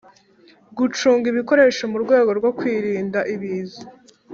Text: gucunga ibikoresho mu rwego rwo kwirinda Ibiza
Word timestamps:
gucunga 0.77 1.25
ibikoresho 1.31 1.83
mu 1.91 1.97
rwego 2.03 2.29
rwo 2.39 2.51
kwirinda 2.57 3.19
Ibiza 3.33 3.81